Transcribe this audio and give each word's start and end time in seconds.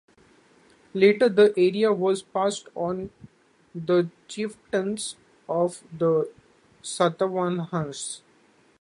Later 0.95 1.29
the 1.29 1.53
area 1.55 1.93
was 1.93 2.23
passed 2.23 2.67
on 2.73 3.11
to 3.75 3.79
the 3.79 4.09
chieftains 4.27 5.15
of 5.47 5.83
the 5.95 6.27
Satavahanas. 6.81 8.21